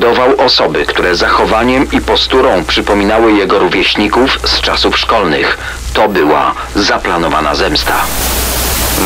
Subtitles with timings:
[0.00, 5.58] mordował osoby, które zachowaniem i posturą przypominały jego rówieśników z czasów szkolnych.
[5.94, 7.92] To była zaplanowana zemsta.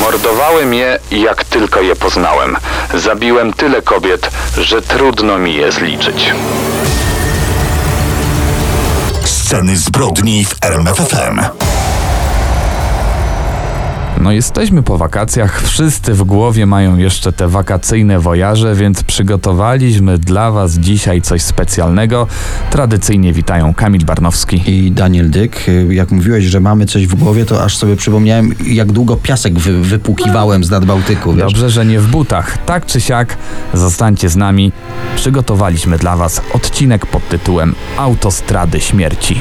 [0.01, 2.57] Mordowałem je, jak tylko je poznałem.
[2.95, 6.33] Zabiłem tyle kobiet, że trudno mi je zliczyć.
[9.25, 11.41] Sceny zbrodni w RMFFM.
[14.25, 20.51] No jesteśmy po wakacjach, wszyscy w głowie mają jeszcze te wakacyjne wojaże, więc przygotowaliśmy dla
[20.51, 22.27] Was dzisiaj coś specjalnego.
[22.71, 24.63] Tradycyjnie witają Kamil Barnowski.
[24.67, 28.93] I Daniel Dyk, jak mówiłeś, że mamy coś w głowie, to aż sobie przypomniałem, jak
[28.93, 31.33] długo piasek wy, wypłukiwałem z nad Bałtyku.
[31.33, 31.43] Wiesz?
[31.43, 32.59] Dobrze, że nie w butach.
[32.59, 33.37] Tak czy siak,
[33.75, 34.73] zostańcie z nami.
[35.17, 39.41] Przygotowaliśmy dla Was odcinek pod tytułem Autostrady Śmierci.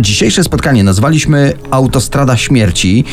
[0.00, 3.04] Dzisiejsze spotkanie nazwaliśmy Autostrada Śmierci.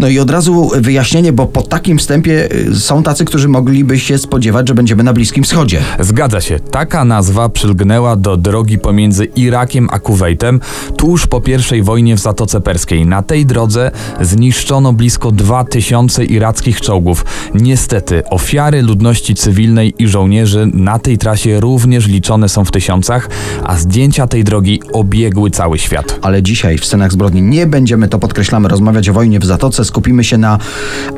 [0.00, 4.18] No i od razu wyjaśnienie, bo po takim wstępie y, są tacy, którzy mogliby się
[4.18, 5.80] spodziewać, że będziemy na Bliskim Wschodzie.
[6.00, 10.60] Zgadza się, taka nazwa przylgnęła do drogi pomiędzy Irakiem a Kuwejtem
[10.96, 11.42] tuż po
[11.76, 13.06] I wojnie w Zatoce Perskiej.
[13.06, 17.24] Na tej drodze zniszczono blisko 2000 irackich czołgów.
[17.54, 23.28] Niestety, ofiary ludności cywilnej i żołnierzy na tej trasie również liczone są w tysiącach,
[23.64, 26.05] a zdjęcia tej drogi obiegły cały świat.
[26.22, 29.84] Ale dzisiaj w scenach zbrodni nie będziemy, to podkreślamy, rozmawiać o wojnie w Zatoce.
[29.84, 30.58] Skupimy się na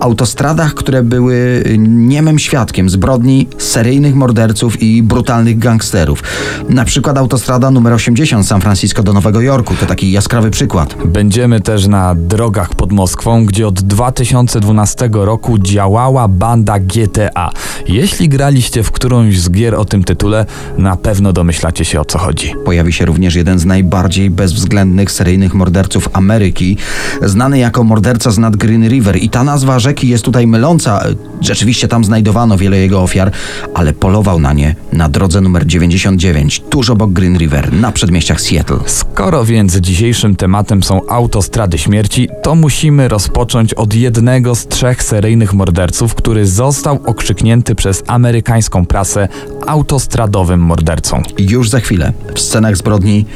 [0.00, 6.22] autostradach, które były niemym świadkiem zbrodni seryjnych morderców i brutalnych gangsterów.
[6.68, 9.74] Na przykład autostrada numer 80 San Francisco do Nowego Jorku.
[9.80, 10.94] To taki jaskrawy przykład.
[11.04, 17.50] Będziemy też na drogach pod Moskwą, gdzie od 2012 roku działała banda GTA.
[17.88, 20.46] Jeśli graliście w którąś z gier o tym tytule,
[20.78, 22.52] na pewno domyślacie się o co chodzi.
[22.64, 24.77] Pojawi się również jeden z najbardziej bezwzględnych
[25.08, 26.76] seryjnych morderców Ameryki,
[27.22, 29.16] znany jako morderca z nad Green River.
[29.16, 31.04] I ta nazwa rzeki jest tutaj myląca.
[31.40, 33.30] Rzeczywiście tam znajdowano wiele jego ofiar,
[33.74, 38.78] ale polował na nie na drodze numer 99, tuż obok Green River, na przedmieściach Seattle.
[38.86, 45.54] Skoro więc dzisiejszym tematem są autostrady śmierci, to musimy rozpocząć od jednego z trzech seryjnych
[45.54, 49.28] morderców, który został okrzyknięty przez amerykańską prasę
[49.66, 51.22] autostradowym mordercą.
[51.38, 53.26] Już za chwilę w scenach zbrodni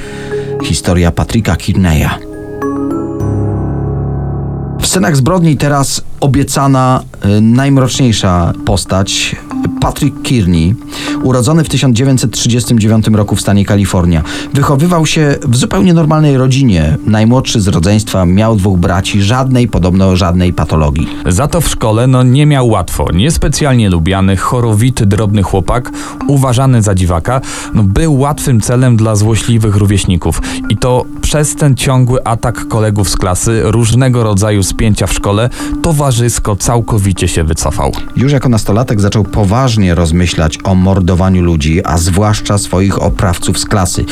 [0.62, 2.18] historia Patricka Kearneya.
[4.80, 9.36] W scenach zbrodni teraz obiecana y, najmroczniejsza postać
[9.80, 10.74] Patrick Kearney,
[11.22, 14.22] urodzony w 1939 roku w stanie Kalifornia.
[14.54, 16.96] Wychowywał się w zupełnie normalnej rodzinie.
[17.06, 21.06] Najmłodszy z rodzeństwa miał dwóch braci, żadnej, podobno żadnej patologii.
[21.26, 23.06] Za to w szkole no nie miał łatwo.
[23.14, 25.90] Niespecjalnie lubiany, chorowity, drobny chłopak,
[26.28, 27.40] uważany za dziwaka,
[27.74, 30.42] no był łatwym celem dla złośliwych rówieśników.
[30.68, 35.50] I to przez ten ciągły atak kolegów z klasy, różnego rodzaju spięcia w szkole,
[35.82, 37.92] towarzysko całkowicie się wycofał.
[38.16, 44.04] Już jako nastolatek zaczął poważnie rozmyślać o mordowaniu ludzi, a zwłaszcza swoich oprawców z klasy.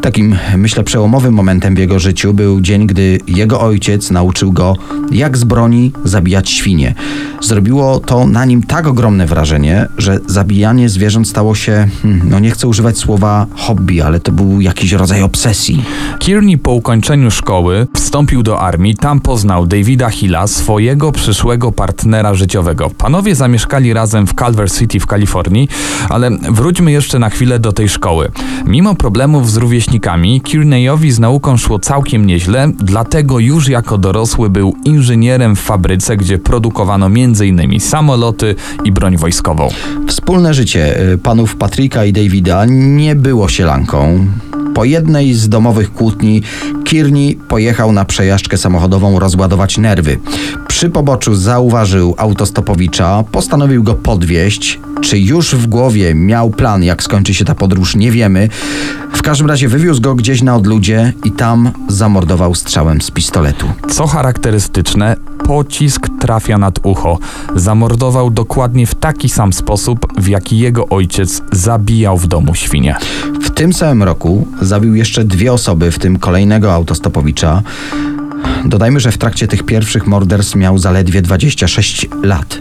[0.00, 4.76] Takim, myślę, przełomowym momentem w jego życiu był dzień, gdy jego ojciec nauczył go,
[5.10, 6.94] jak z broni zabijać świnie.
[7.40, 12.50] Zrobiło to na nim tak ogromne wrażenie, że zabijanie zwierząt stało się, hmm, no nie
[12.50, 15.84] chcę używać słowa hobby, ale to był jakiś rodzaj obsesji.
[16.62, 22.90] Po ukończeniu szkoły wstąpił do armii, tam poznał Davida Hilla, swojego przyszłego partnera życiowego.
[22.90, 25.68] Panowie zamieszkali razem w Culver City w Kalifornii,
[26.08, 28.30] ale wróćmy jeszcze na chwilę do tej szkoły.
[28.66, 34.74] Mimo problemów z rówieśnikami, Kearneyowi z nauką szło całkiem nieźle, dlatego już jako dorosły był
[34.84, 37.80] inżynierem w fabryce, gdzie produkowano m.in.
[37.80, 39.68] samoloty i broń wojskową.
[40.08, 44.26] Wspólne życie y, panów Patryka i Davida nie było sielanką.
[44.74, 46.42] Po jednej z domowych kłótni
[46.84, 50.18] Kearney pojechał na przejażdżkę samochodową rozładować nerwy.
[50.68, 54.80] Przy poboczu zauważył autostopowicza, postanowił go podwieźć.
[55.00, 58.48] Czy już w głowie miał plan, jak skończy się ta podróż, nie wiemy.
[59.12, 63.66] W każdym razie wywiózł go gdzieś na odludzie i tam zamordował strzałem z pistoletu.
[63.90, 65.16] Co charakterystyczne,
[65.46, 67.18] pocisk trafia nad ucho.
[67.56, 72.96] Zamordował dokładnie w taki sam sposób, w jaki jego ojciec zabijał w domu świnie.
[73.42, 77.62] W tym samym roku zabił jeszcze dwie osoby, w tym kolejnego autostopowicza.
[78.64, 82.58] Dodajmy, że w trakcie tych pierwszych morderstw miał zaledwie 26 lat.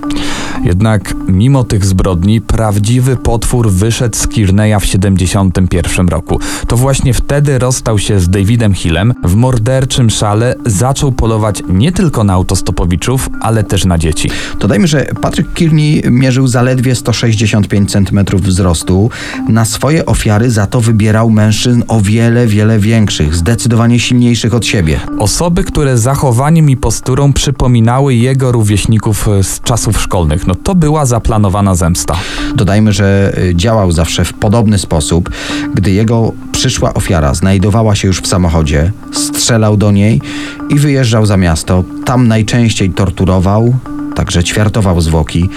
[0.64, 6.40] Jednak mimo tych zbrodni prawdziwy potwór wyszedł z Kearneya w 71 roku.
[6.68, 9.14] To właśnie wtedy rozstał się z Davidem Hillem.
[9.24, 14.30] W morderczym szale zaczął polować nie tylko na autostopowiczów, ale też na dzieci.
[14.60, 19.10] Dodajmy, że Patrick Kearney mierzył zaledwie 165 cm wzrostu.
[19.50, 25.00] Na swoje ofiary za to wybierał mężczyzn o wiele, wiele większych, zdecydowanie silniejszych od siebie.
[25.20, 30.48] Osoby, które zachowaniem i posturą przypominały jego rówieśników z czasów szkolnych.
[30.48, 32.16] No to była zaplanowana zemsta.
[32.56, 35.30] Dodajmy, że y, działał zawsze w podobny sposób.
[35.74, 40.22] Gdy jego przyszła ofiara znajdowała się już w samochodzie, strzelał do niej
[40.70, 41.84] i wyjeżdżał za miasto.
[42.06, 43.74] Tam najczęściej torturował,
[44.16, 45.50] także ćwiartował zwłoki.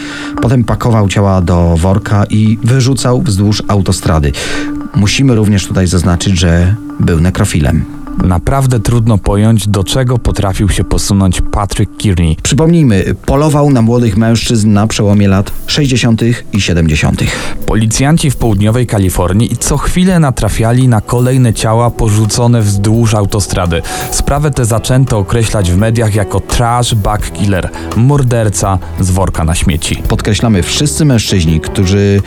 [0.43, 4.33] Potem pakował ciała do worka i wyrzucał wzdłuż autostrady.
[4.95, 7.96] Musimy również tutaj zaznaczyć, że był nekrofilem.
[8.25, 12.37] Naprawdę trudno pojąć, do czego potrafił się posunąć Patrick Kearney.
[12.43, 16.23] Przypomnijmy, polował na młodych mężczyzn na przełomie lat 60.
[16.53, 17.23] i 70.
[17.67, 23.83] Policjanci w południowej Kalifornii co chwilę natrafiali na kolejne ciała porzucone wzdłuż autostrady.
[24.11, 30.03] Sprawę tę zaczęto określać w mediach jako trash bag killer, morderca z worka na śmieci.
[30.09, 32.23] Podkreślamy, wszyscy mężczyźni, którzy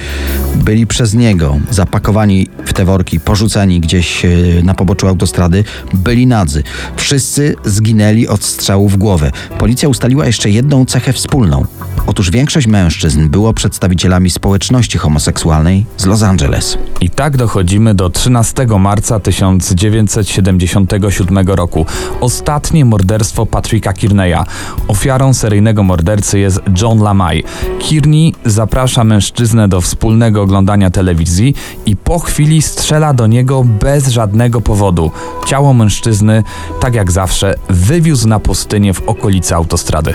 [0.56, 4.30] byli przez niego zapakowani w te worki, porzucani gdzieś e,
[4.63, 5.63] na poboczu autostrady,
[5.94, 6.64] byli nadzy.
[6.96, 9.31] Wszyscy zginęli od strzału w głowę.
[9.58, 11.66] Policja ustaliła jeszcze jedną cechę wspólną.
[12.08, 16.78] Otóż większość mężczyzn było przedstawicielami społeczności homoseksualnej z Los Angeles.
[17.02, 21.86] I tak dochodzimy do 13 marca 1977 roku.
[22.22, 24.44] Ostatnie morderstwo Patricka Kearneya.
[24.88, 27.44] Ofiarą seryjnego mordercy jest John Lamay.
[27.90, 31.56] Kearney zaprasza mężczyznę do wspólnego oglądania telewizji
[31.86, 35.12] i po chwili strzela do niego bez żadnego powodu.
[35.47, 36.44] Ciało mężczyzny,
[36.80, 40.13] tak jak zawsze, wywiózł na pustynię w okolicy autostrady.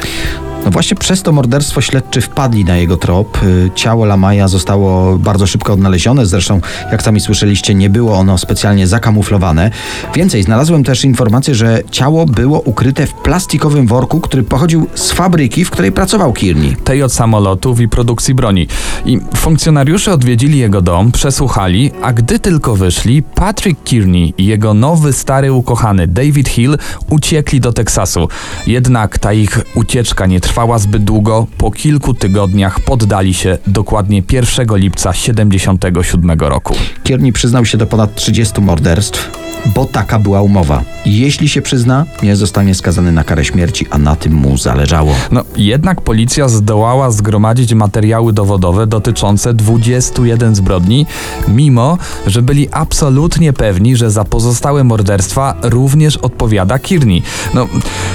[0.65, 3.43] No właśnie przez to morderstwo śledczy wpadli na jego trop.
[3.43, 6.61] Y, Ciało Lamaja zostało bardzo szybko odnalezione, zresztą
[6.93, 9.71] jak sami słyszeliście, nie było ono specjalnie zakamuflowane.
[10.15, 15.65] Więcej, znalazłem też informację, że ciało było ukryte w plastikowym worku, który pochodził z fabryki,
[15.65, 16.77] w której pracował Kearney.
[16.85, 18.67] tej od samolotów i produkcji broni.
[19.07, 25.13] I funkcjonariusze odwiedzili jego dom, przesłuchali, a gdy tylko wyszli, Patrick Kearney i jego nowy,
[25.13, 26.77] stary ukochany David Hill
[27.11, 28.29] uciekli do Teksasu.
[28.67, 31.47] Jednak ta ich ucieczka nie trwała zbyt długo.
[31.59, 36.75] Po kilku tygodniach poddali się dokładnie 1 lipca 77 roku.
[37.05, 39.31] Kearney przyznał się do ponad 30 morderstw,
[39.67, 40.83] bo taka była umowa.
[41.07, 45.15] Jeśli się przyzna, nie zostanie skazany na karę śmierci, a na tym mu zależało.
[45.31, 51.07] No, jednak policja zdołała zgromadzić materiały dowodowe dotyczące 21 zbrodni,
[51.49, 57.23] mimo że byli absolutnie pewni, że za pozostałe morderstwa również odpowiada Kearney.
[57.55, 57.69] No,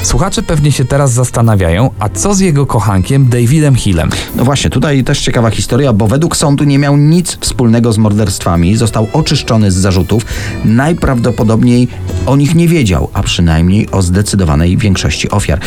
[0.03, 4.09] słuchacze pewnie się teraz zastanawiają, a co z jego kochankiem Davidem Hillem?
[4.35, 8.75] No właśnie, tutaj też ciekawa historia, bo według sądu nie miał nic wspólnego z morderstwami,
[8.75, 10.25] został oczyszczony z zarzutów,
[10.65, 11.38] najprawdopodobniej
[12.25, 15.59] o nich nie wiedział, a przynajmniej o zdecydowanej większości ofiar.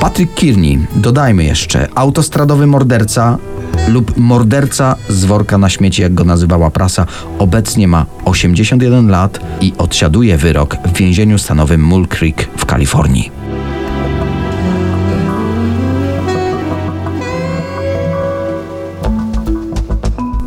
[0.00, 3.38] Patrick Kearney, dodajmy jeszcze, autostradowy morderca
[3.88, 7.06] lub morderca z worka na śmieci, jak go nazywała prasa,
[7.38, 13.41] obecnie ma 81 lat i odsiaduje wyrok w więzieniu stanowym Mull Creek w Kalifornii.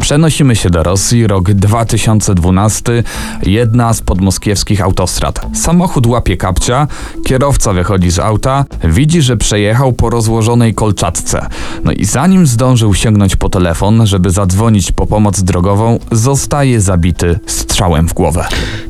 [0.06, 3.04] Przenosimy się do Rosji, rok 2012,
[3.44, 5.48] jedna z podmoskiewskich autostrad.
[5.54, 6.88] Samochód łapie kapcia,
[7.24, 11.48] kierowca wychodzi z auta, widzi, że przejechał po rozłożonej kolczatce.
[11.84, 18.08] No i zanim zdążył sięgnąć po telefon, żeby zadzwonić po pomoc drogową, zostaje zabity strzałem
[18.08, 18.48] w głowę.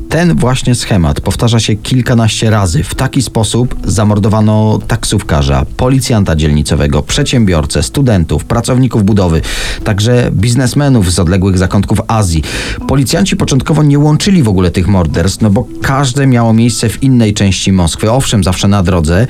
[0.10, 2.84] Ten właśnie schemat powtarza się kilkanaście razy.
[2.84, 9.42] W taki sposób zamordowano taksówkarza, policjanta dzielnicowego, przedsiębiorcę, studentów, pracowników budowy,
[9.84, 12.44] także biznesmenów z odległych zakątków Azji.
[12.88, 17.34] Policjanci początkowo nie łączyli w ogóle tych morderstw, no bo każde miało miejsce w innej
[17.34, 19.28] części Moskwy, owszem, zawsze na drodze,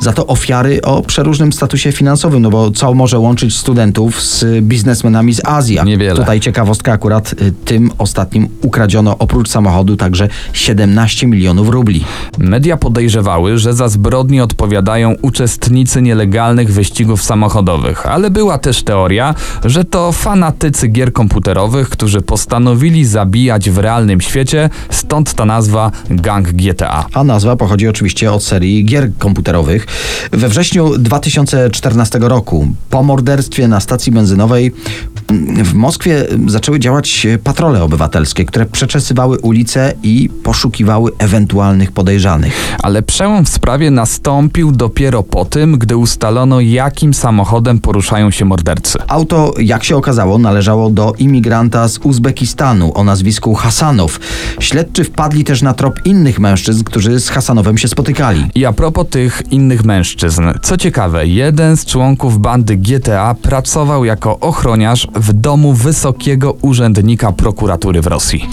[0.00, 5.34] za to ofiary o przeróżnym statusie finansowym, no bo co może łączyć studentów z biznesmenami
[5.34, 5.78] z Azji?
[5.78, 6.16] A Niewiele.
[6.20, 12.04] Tutaj ciekawostka, akurat y, tym ostatnim ukradziono oprócz samochodu także 17 milionów rubli.
[12.38, 19.84] Media podejrzewały, że za zbrodnie odpowiadają uczestnicy nielegalnych wyścigów samochodowych, ale była też teoria, że
[19.84, 27.06] to fanatycy gier komputerowych, którzy postanowili zabijać w realnym świecie, stąd ta nazwa Gang GTA.
[27.12, 29.86] A nazwa pochodzi oczywiście od serii gier komputerowych.
[30.32, 34.72] We wrześniu 2014 roku, po morderstwie na stacji benzynowej,
[35.64, 40.07] W Moskwie zaczęły działać patrole obywatelskie, które przeczesywały ulice i
[40.42, 42.76] poszukiwały ewentualnych podejrzanych.
[42.82, 48.98] Ale przełom w sprawie nastąpił dopiero po tym, gdy ustalono, jakim samochodem poruszają się mordercy.
[49.08, 54.20] Auto, jak się okazało, należało do imigranta z Uzbekistanu o nazwisku Hasanow.
[54.60, 58.50] Śledczy wpadli też na trop innych mężczyzn, którzy z Hasanowem się spotykali.
[58.54, 64.40] I a propos tych innych mężczyzn, co ciekawe, jeden z członków bandy GTA pracował jako
[64.40, 68.48] ochroniarz w domu wysokiego urzędnika prokuratury w Rosji.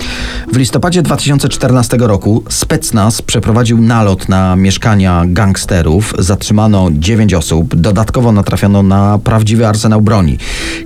[0.54, 1.02] W listopadzie
[1.48, 6.14] 2014 roku Specnaz przeprowadził nalot na mieszkania gangsterów.
[6.20, 7.76] Zatrzymano 9 osób.
[7.76, 10.38] Dodatkowo natrafiono na prawdziwy arsenał broni.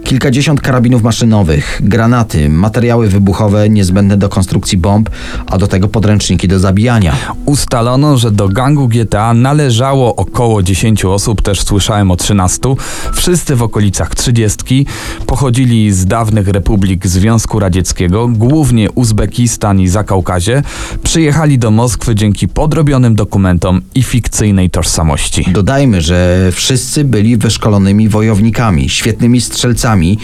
[0.03, 5.09] Kilkadziesiąt karabinów maszynowych, granaty, materiały wybuchowe niezbędne do konstrukcji bomb,
[5.47, 7.15] a do tego podręczniki do zabijania.
[7.45, 12.59] Ustalono, że do gangu GTA należało około 10 osób, też słyszałem o 13.
[13.13, 14.85] Wszyscy w okolicach 30.
[15.25, 20.48] Pochodzili z dawnych republik Związku Radzieckiego, głównie Uzbekistan i Zakaukazie.
[21.03, 25.45] Przyjechali do Moskwy dzięki podrobionym dokumentom i fikcyjnej tożsamości.
[25.51, 30.17] Dodajmy, że wszyscy byli wyszkolonymi wojownikami, świetnymi strzelcami.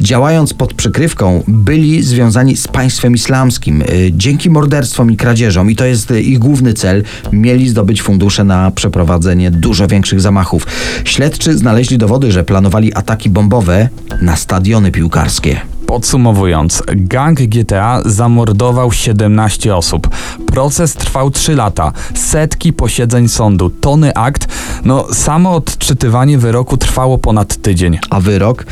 [0.00, 3.82] Działając pod przykrywką, byli związani z państwem islamskim.
[3.82, 8.44] Y, Dzięki morderstwom i kradzieżom, i to jest y, ich główny cel, mieli zdobyć fundusze
[8.44, 10.66] na przeprowadzenie dużo większych zamachów.
[11.04, 13.88] Śledczy znaleźli dowody, że planowali ataki bombowe
[14.22, 15.60] na stadiony piłkarskie.
[15.88, 20.08] Podsumowując, gang GTA zamordował 17 osób.
[20.46, 24.48] Proces trwał 3 lata, setki posiedzeń sądu, tony akt.
[24.84, 27.98] No, samo odczytywanie wyroku trwało ponad tydzień.
[28.10, 28.66] A wyrok?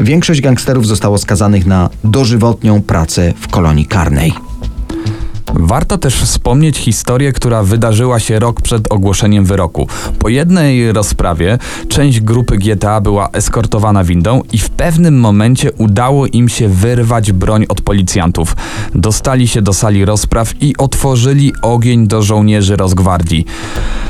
[0.00, 4.32] Większość gangsterów zostało skazanych na dożywotnią pracę w kolonii karnej.
[5.54, 9.88] Warto też wspomnieć historię, która wydarzyła się rok przed ogłoszeniem wyroku.
[10.18, 16.48] Po jednej rozprawie część grupy GTA była eskortowana windą i w pewnym momencie udało im
[16.48, 18.56] się wyrwać broń od policjantów.
[18.94, 23.46] Dostali się do sali rozpraw i otworzyli ogień do żołnierzy Rosgwardii.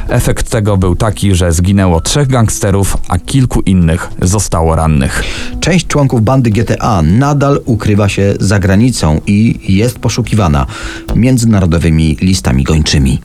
[0.09, 5.23] Efekt tego był taki, że zginęło trzech gangsterów, a kilku innych zostało rannych.
[5.61, 10.67] Część członków bandy GTA nadal ukrywa się za granicą i jest poszukiwana
[11.15, 13.21] międzynarodowymi listami gończymi.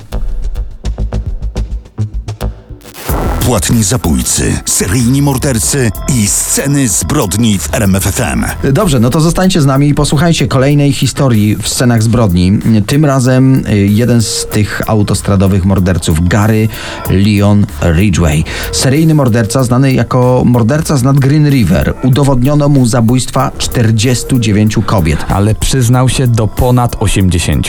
[3.46, 8.46] Płatni zabójcy, seryjni mordercy i sceny zbrodni w RMFFM.
[8.74, 12.60] Dobrze, no to zostańcie z nami i posłuchajcie kolejnej historii w scenach zbrodni.
[12.88, 16.68] Tym razem y, jeden z tych autostradowych morderców, Gary
[17.10, 18.44] Leon Ridgway.
[18.72, 21.94] Seryjny morderca znany jako morderca z nad Green River.
[22.04, 25.26] Udowodniono mu zabójstwa 49 kobiet.
[25.30, 27.68] Ale przyznał się do ponad 80.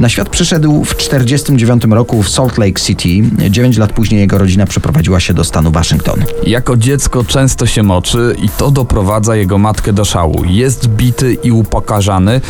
[0.00, 3.08] Na świat przyszedł w 49 roku w Salt Lake City.
[3.50, 6.24] 9 lat później jego rodzina przeprowadziła się do stanu Waszyngton.
[6.46, 10.44] Jako dziecko często się moczy i to doprowadza jego matkę do szału.
[10.44, 12.40] Jest bity i upokarzany.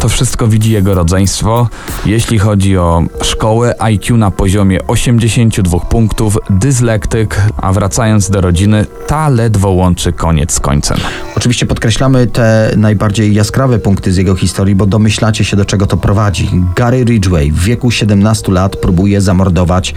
[0.00, 1.68] To wszystko widzi jego rodzeństwo.
[2.06, 9.28] Jeśli chodzi o szkołę, IQ na poziomie 82 punktów, dyslektyk, a wracając do rodziny, ta
[9.28, 10.98] ledwo łączy koniec z końcem.
[11.36, 15.96] Oczywiście podkreślamy te najbardziej jaskrawe punkty z jego historii, bo domyślacie się do czego to
[15.96, 16.50] prowadzi.
[16.76, 19.94] Gary Ridgway w wieku 17 lat próbuje zamordować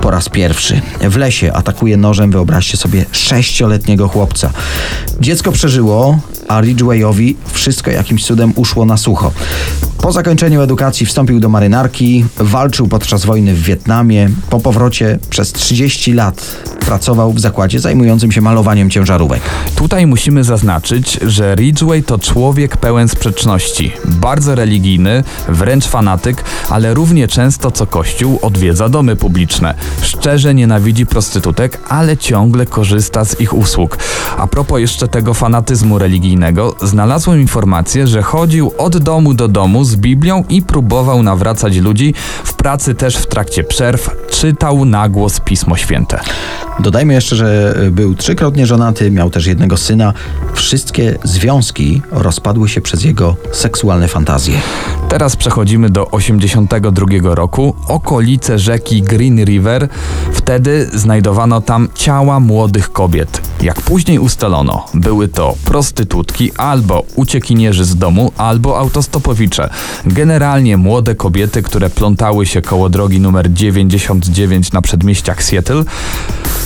[0.00, 0.80] po raz pierwszy.
[1.00, 4.50] W lesie atakuje nożem, wyobraźcie sobie, sześcioletniego chłopca.
[5.20, 9.32] Dziecko przeżyło, a Ridgwayowi wszystko jakimś cudem uszło na sucho.
[10.04, 14.30] Po zakończeniu edukacji wstąpił do marynarki, walczył podczas wojny w Wietnamie.
[14.50, 19.40] Po powrocie przez 30 lat pracował w zakładzie zajmującym się malowaniem ciężarówek.
[19.76, 23.92] Tutaj musimy zaznaczyć, że Ridgway to człowiek pełen sprzeczności.
[24.04, 29.74] Bardzo religijny, wręcz fanatyk, ale równie często co Kościół odwiedza domy publiczne.
[30.02, 33.98] Szczerze nienawidzi prostytutek, ale ciągle korzysta z ich usług.
[34.38, 39.93] A propos jeszcze tego fanatyzmu religijnego, znalazłem informację, że chodził od domu do domu z
[39.96, 42.14] Biblią i próbował nawracać ludzi.
[42.44, 46.20] W pracy też w trakcie przerw czytał na głos Pismo Święte.
[46.80, 50.12] Dodajmy jeszcze, że był trzykrotnie żonaty, miał też jednego syna.
[50.54, 54.58] Wszystkie związki rozpadły się przez jego seksualne fantazje.
[55.14, 59.88] Teraz przechodzimy do 82 roku, okolice rzeki Green River.
[60.32, 63.42] Wtedy znajdowano tam ciała młodych kobiet.
[63.62, 69.70] Jak później ustalono, były to prostytutki albo uciekinierzy z domu, albo autostopowicze.
[70.06, 75.84] Generalnie młode kobiety, które plątały się koło drogi numer 99 na przedmieściach Seattle.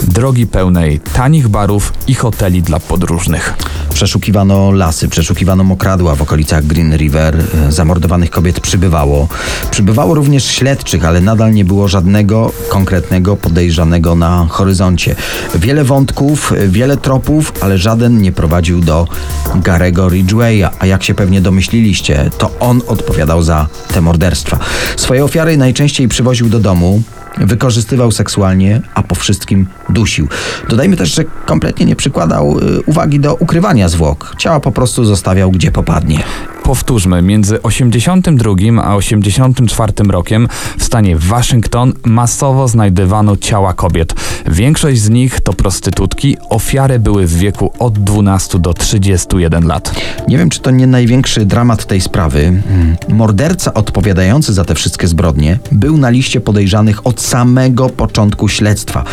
[0.05, 3.55] Drogi pełnej tanich barów i hoteli dla podróżnych.
[3.95, 7.37] Przeszukiwano lasy, przeszukiwano mokradła w okolicach Green River.
[7.69, 9.29] E, Zamordowanych kobiet przybywało.
[9.71, 15.17] Przybywało również śledczych, ale nadal nie było żadnego konkretnego podejrzanego na horyzoncie.
[15.55, 19.09] Wiele wątków, e, wiele tropów, ale żaden nie prowadził do
[19.55, 20.65] Garego Ridgwaya.
[20.79, 24.59] A jak się pewnie domyśliliście, to on odpowiadał za te morderstwa.
[24.97, 27.03] Swoje ofiary najczęściej przywoził do domu,
[27.39, 30.29] wykorzystywał seksualnie, a po wszystkim dusił.
[30.69, 34.35] Dodajmy też, że kompletnie nie przykładał y, uwagi do ukrywania zwłok.
[34.39, 36.23] Ciała po prostu zostawiał gdzie popadnie.
[36.69, 44.15] Powtórzmy, między 82 a 84 rokiem w stanie Waszyngton masowo znajdywano ciała kobiet.
[44.47, 49.95] Większość z nich to prostytutki, ofiary były w wieku od 12 do 31 lat.
[50.29, 52.63] Nie wiem, czy to nie największy dramat tej sprawy.
[53.09, 59.05] Morderca odpowiadający za te wszystkie zbrodnie był na liście podejrzanych od samego początku śledztwa.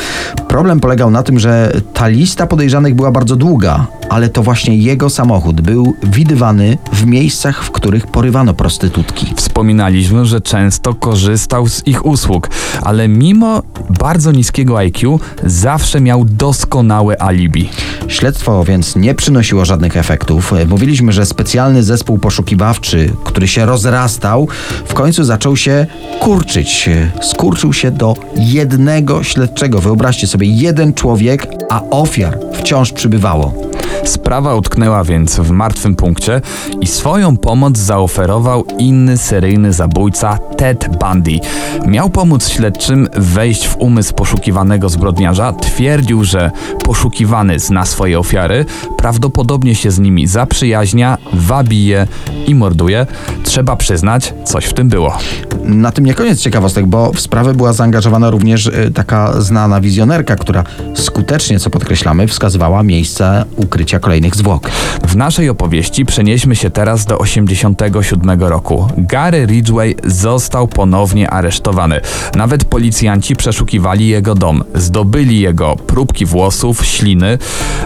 [0.48, 5.10] Problem polegał na tym, że ta lista podejrzanych była bardzo długa, ale to właśnie jego
[5.10, 9.34] samochód był widywany w miejscach, w których porywano prostytutki.
[9.36, 12.50] Wspominaliśmy, że często korzystał z ich usług,
[12.82, 13.64] ale mimo
[14.00, 17.70] bardzo niskiego IQ zawsze miał doskonałe alibi.
[18.08, 20.54] Śledztwo więc nie przynosiło żadnych efektów.
[20.68, 24.48] Mówiliśmy, że specjalny zespół poszukiwawczy, który się rozrastał,
[24.86, 25.88] w końcu zaczął się
[26.20, 26.90] kurczyć.
[27.22, 29.80] Skurczył się do jednego śledczego.
[29.80, 33.65] Wyobraźcie sobie, jeden człowiek, a ofiar wciąż przybywało.
[34.06, 36.42] Sprawa utknęła więc w martwym punkcie
[36.82, 41.40] i swoją pomoc zaoferował inny seryjny zabójca Ted Bundy.
[41.86, 45.54] Miał pomóc śledczym wejść w umysł poszukiwanego zbrodniarza.
[45.54, 46.52] Twierdził, że
[46.84, 48.66] poszukiwany zna swoje ofiary,
[48.98, 52.08] prawdopodobnie się z nimi zaprzyjaźnia, wabi je
[52.48, 53.08] i morduje.
[53.44, 55.18] Trzeba przyznać, coś w tym było.
[55.64, 60.36] Na tym nie koniec ciekawostek, bo w sprawę była zaangażowana również y, taka znana wizjonerka,
[60.36, 64.70] która skutecznie, co podkreślamy, wskazywała miejsce ukrycia kolejnych zwłok.
[65.08, 68.88] W naszej opowieści przenieśmy się teraz do 87 roku.
[68.98, 72.02] Gary Ridgway został ponownie aresztowany.
[72.36, 74.64] Nawet policjanci przeszukiwali jego dom.
[74.76, 77.38] Zdobyli jego próbki włosów, śliny,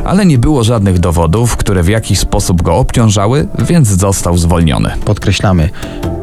[0.06, 4.92] ale nie było żadnych dowodów, które w jakiś sposób go obciążały, więc został zwolniony.
[5.06, 5.70] Podkreślamy,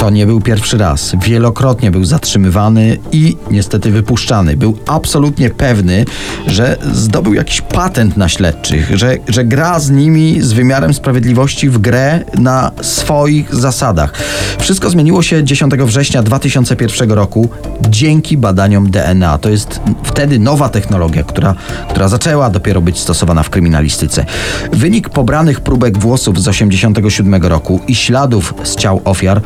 [0.06, 1.16] to nie był pierwszy raz.
[1.22, 4.56] Wielokrotnie był zatrzymywany i niestety wypuszczany.
[4.56, 6.04] Był absolutnie pewny,
[6.46, 11.78] że zdobył jakiś patent na śledczych, że, że gra z nimi z wymiarem sprawiedliwości w
[11.78, 14.12] grę na swoich zasadach.
[14.58, 17.48] Wszystko zmieniło się 10 września 2001 roku
[17.88, 19.38] dzięki badaniom DNA.
[19.38, 21.54] To jest wtedy nowa technologia, która,
[21.90, 24.24] która zaczęła dopiero być stosowana w kryminalistyce.
[24.72, 29.42] Wynik pobranych próbek włosów z 87 roku i śladów z ciał ofiar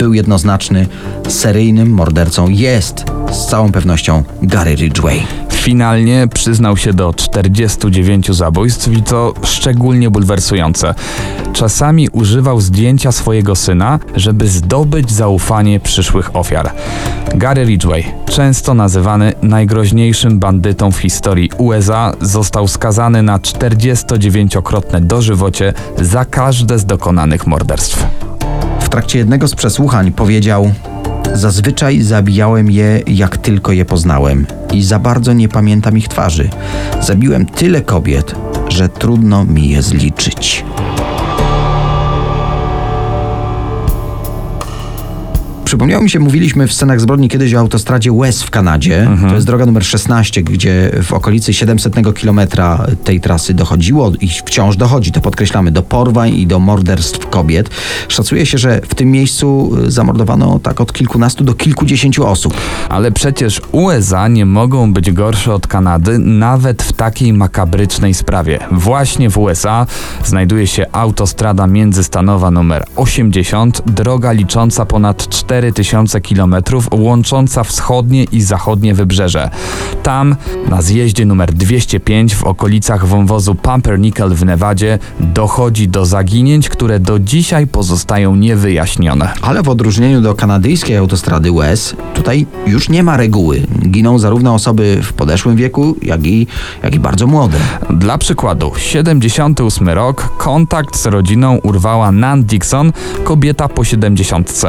[0.00, 0.86] był jednoznaczny.
[1.28, 5.22] Seryjnym mordercą jest z całą pewnością Gary Ridgway.
[5.52, 10.94] Finalnie przyznał się do 49 zabójstw i to szczególnie bulwersujące.
[11.52, 16.72] Czasami używał zdjęcia swojego syna, żeby zdobyć zaufanie przyszłych ofiar.
[17.34, 26.24] Gary Ridgway, często nazywany najgroźniejszym bandytą w historii USA, został skazany na 49-krotne dożywocie za
[26.24, 28.06] każde z dokonanych morderstw.
[28.90, 30.72] Trakcie jednego z przesłuchań powiedział:
[31.34, 36.50] Zazwyczaj zabijałem je, jak tylko je poznałem, i za bardzo nie pamiętam ich twarzy.
[37.00, 38.34] Zabiłem tyle kobiet,
[38.68, 40.64] że trudno mi je zliczyć.
[45.70, 49.08] Przypomniało mi się, mówiliśmy w scenach zbrodni kiedyś o autostradzie West w Kanadzie.
[49.28, 54.76] To jest droga numer 16, gdzie w okolicy 700 kilometra tej trasy dochodziło i wciąż
[54.76, 57.70] dochodzi, to podkreślamy, do porwań i do morderstw kobiet.
[58.08, 62.54] Szacuje się, że w tym miejscu y, zamordowano tak od kilkunastu do kilkudziesięciu osób.
[62.88, 68.58] Ale przecież USA nie mogą być gorsze od Kanady nawet w takiej makabrycznej sprawie.
[68.72, 69.86] Właśnie w USA
[70.24, 75.28] znajduje się autostrada międzystanowa numer 80, droga licząca ponad
[75.60, 76.54] 4000 km,
[76.90, 79.50] łącząca wschodnie i zachodnie wybrzeże.
[80.02, 80.36] Tam,
[80.68, 87.18] na zjeździe numer 205 w okolicach wąwozu Pumpernickel w Nevadzie, dochodzi do zaginięć, które do
[87.18, 89.32] dzisiaj pozostają niewyjaśnione.
[89.42, 93.62] Ale w odróżnieniu do kanadyjskiej autostrady West, tutaj już nie ma reguły.
[93.90, 96.46] Giną zarówno osoby w podeszłym wieku, jak i,
[96.82, 97.58] jak i bardzo młode.
[97.90, 102.92] Dla przykładu, 78 rok, kontakt z rodziną urwała Nan Dixon,
[103.24, 104.62] kobieta po 70.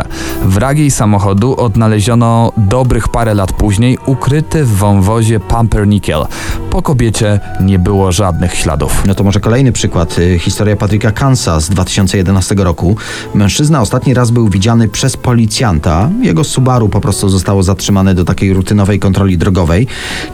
[0.43, 6.25] Wragi jej samochodu odnaleziono dobrych parę lat później, ukryty w wąwozie Pumpernickel.
[6.69, 9.03] Po kobiecie nie było żadnych śladów.
[9.07, 10.19] No to może kolejny przykład.
[10.19, 12.97] Y, Historia Patryka Kansa z 2011 roku.
[13.33, 16.09] Mężczyzna ostatni raz był widziany przez policjanta.
[16.21, 19.87] Jego Subaru po prostu zostało zatrzymane do takiej rutynowej kontroli drogowej.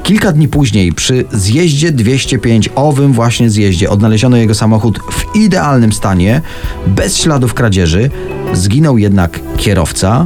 [0.04, 6.42] Kilka dni później przy zjeździe 205, owym właśnie zjeździe, odnaleziono jego samochód w idealnym stanie,
[6.88, 8.10] bez śladów kradzieży.
[8.54, 10.26] Zginął jednak kierowca,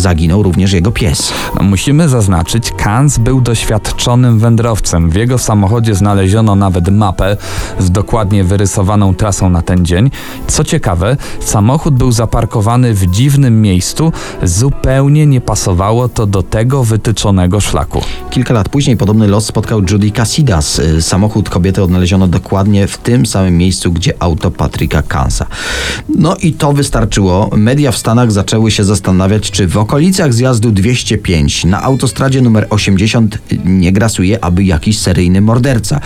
[0.00, 1.32] zaginął również jego pies.
[1.60, 5.10] Musimy zaznaczyć, Kans był doświadczonym wędrowcem.
[5.10, 7.36] W jego samochodzie znaleziono nawet mapę
[7.78, 10.10] z dokładnie wyrysowaną trasą na ten dzień.
[10.46, 17.60] Co ciekawe, samochód był zaparkowany w dziwnym miejscu, zupełnie nie pasowało to do tego wytyczonego
[17.60, 18.02] szlaku.
[18.30, 20.78] Kilka lat później podobny los spotkał Judy Casidas.
[20.78, 25.46] Y, Samochód kobiety odnaleziono dokładnie w tym samym miejscu, gdzie auto Patryka Kansa.
[26.08, 27.50] No i to wystarczyło.
[27.56, 33.38] Media w Stanach zaczęły się zastanawiać, czy w okolicach zjazdu 205 na autostradzie numer 80
[33.64, 36.00] nie grasuje aby jakiś seryjny morderca,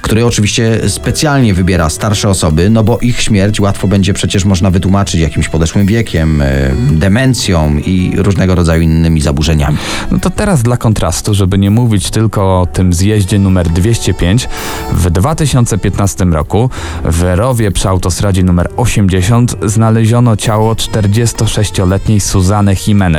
[0.00, 5.20] który oczywiście specjalnie wybiera starsze osoby, no bo ich śmierć łatwo będzie przecież można wytłumaczyć
[5.20, 9.76] jakimś podeszłym wiekiem, y, demencją i różnego rodzaju innymi zaburzeniami.
[10.10, 14.48] No to teraz dla kontrastu, żeby nie mówić tylko o tym zjeździe numer 205,
[14.92, 16.70] w 2015 roku
[17.04, 23.15] w Rowie przy autostradzie numer 80 znaleziono ciało 46-letniej Suzanny Jimenez.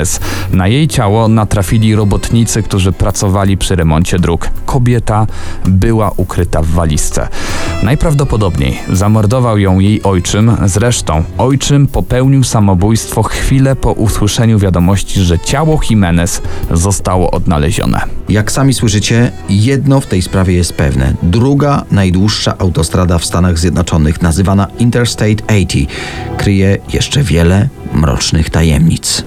[0.51, 4.49] Na jej ciało natrafili robotnicy, którzy pracowali przy remoncie dróg.
[4.65, 5.27] Kobieta
[5.65, 7.27] była ukryta w walizce.
[7.83, 15.79] Najprawdopodobniej zamordował ją jej ojczym, zresztą ojczym popełnił samobójstwo chwilę po usłyszeniu wiadomości, że ciało
[15.89, 18.01] Jimenez zostało odnalezione.
[18.29, 21.13] Jak sami słyszycie, jedno w tej sprawie jest pewne.
[21.23, 25.89] Druga najdłuższa autostrada w Stanach Zjednoczonych, nazywana Interstate 80,
[26.37, 29.23] kryje jeszcze wiele mrocznych tajemnic.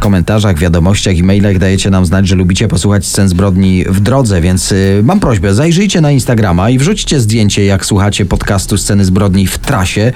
[0.00, 4.72] Komentarzach, wiadomościach i mailach dajecie nam znać, że lubicie posłuchać scen zbrodni w drodze, więc
[4.72, 9.58] y, mam prośbę, zajrzyjcie na Instagrama i wrzućcie zdjęcie, jak słuchacie podcastu Sceny zbrodni w
[9.58, 10.12] trasie.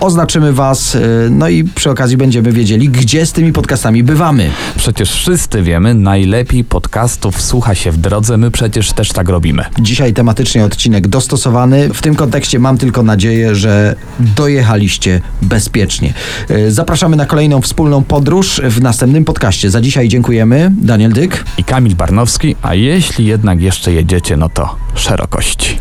[0.00, 4.50] Oznaczymy was, y, no i przy okazji będziemy wiedzieli, gdzie z tymi podcastami bywamy.
[4.76, 9.64] Przecież wszyscy wiemy, najlepiej podcastów słucha się w drodze, my przecież też tak robimy.
[9.80, 11.88] Dzisiaj tematycznie odcinek dostosowany.
[11.94, 16.14] W tym kontekście mam tylko nadzieję, że dojechaliście bezpiecznie.
[16.50, 19.70] Y, Zapraszamy na kolejną wspólną podróż w następnym podcaście.
[19.70, 20.70] Za dzisiaj dziękujemy.
[20.70, 21.44] Daniel Dyk.
[21.58, 25.78] I Kamil Barnowski, a jeśli jednak jeszcze jedziecie, no to szerokości.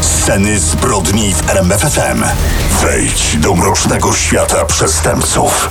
[0.00, 2.22] Sceny zbrodni w RMFFM.
[2.82, 5.68] Wejdź do mrocznego świata przestępców.